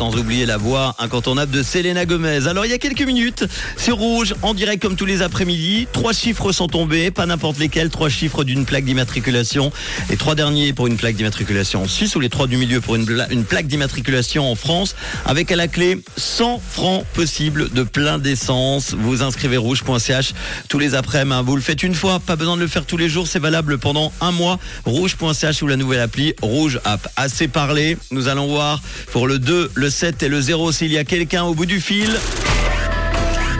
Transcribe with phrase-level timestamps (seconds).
[0.00, 2.46] Sans oublier la voix incontournable de Selena Gomez.
[2.46, 3.44] Alors il y a quelques minutes,
[3.76, 5.88] c'est rouge, en direct comme tous les après-midi.
[5.92, 7.90] Trois chiffres sont tombés, pas n'importe lesquels.
[7.90, 9.70] Trois chiffres d'une plaque d'immatriculation.
[10.08, 12.96] Les trois derniers pour une plaque d'immatriculation en Suisse ou les trois du milieu pour
[12.96, 13.04] une,
[13.44, 14.96] plaque d'immatriculation en France.
[15.26, 18.94] Avec à la clé 100 francs possibles de plein d'essence.
[18.98, 20.32] Vous inscrivez rouge.ch
[20.70, 21.34] tous les après-midi.
[21.34, 21.42] hein.
[21.42, 23.26] Vous le faites une fois, pas besoin de le faire tous les jours.
[23.26, 24.58] C'est valable pendant un mois.
[24.86, 27.06] Rouge.ch ou la nouvelle appli Rouge App.
[27.16, 27.98] Assez parlé.
[28.10, 28.80] Nous allons voir
[29.12, 31.80] pour le 2, le 7 et le 0 s'il y a quelqu'un au bout du
[31.80, 32.18] fil.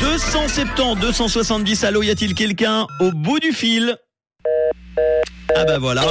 [0.01, 3.97] 270, 270, allô, y a-t-il quelqu'un au bout du fil?
[5.55, 6.07] Ah bah voilà.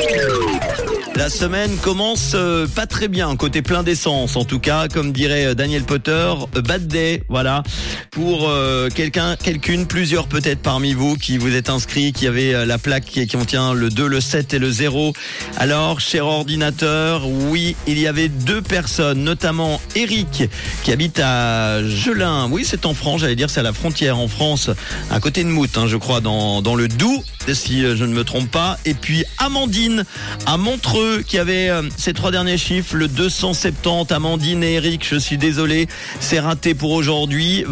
[1.15, 5.47] La semaine commence euh, pas très bien, côté plein d'essence en tout cas, comme dirait
[5.47, 7.63] euh, Daniel Potter, euh, bad day, voilà,
[8.11, 12.65] pour euh, quelqu'un, quelqu'une, plusieurs peut-être parmi vous qui vous êtes inscrits, qui avait euh,
[12.65, 15.13] la plaque qui contient le 2, le 7 et le 0.
[15.57, 20.49] Alors, cher ordinateur, oui, il y avait deux personnes, notamment Eric,
[20.83, 24.27] qui habite à Gelin, oui c'est en France, j'allais dire c'est à la frontière en
[24.27, 24.69] France,
[25.11, 28.13] à côté de Mout, hein, je crois, dans, dans le Doubs, si euh, je ne
[28.13, 30.05] me trompe pas, et puis Amandine,
[30.45, 35.15] à Montreux, qui avait euh, ces trois derniers chiffres, le 270, Amandine et Eric, je
[35.15, 35.87] suis désolé,
[36.19, 37.63] c'est raté pour aujourd'hui.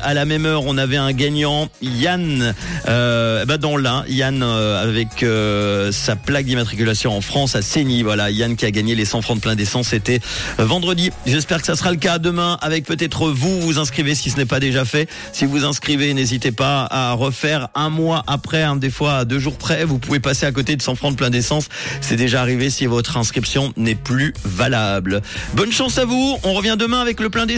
[0.00, 2.54] À la même heure, on avait un gagnant, Yann,
[2.88, 8.02] euh, bah dans l'un, Yann euh, avec euh, sa plaque d'immatriculation en France à Seigny,
[8.02, 10.20] voilà, Yann qui a gagné les 100 francs de plein d'essence, c'était
[10.58, 11.10] vendredi.
[11.26, 14.46] J'espère que ça sera le cas demain avec peut-être vous, vous inscrivez si ce n'est
[14.46, 15.08] pas déjà fait.
[15.32, 19.38] Si vous inscrivez, n'hésitez pas à refaire un mois après, hein, des fois à deux
[19.38, 21.68] jours près, vous pouvez passer à côté de 100 francs de plein d'essence.
[22.00, 25.20] C'est déjà arrivé si votre inscription n'est plus valable.
[25.54, 27.50] Bonne chance à vous, on revient demain avec le plein d'essence.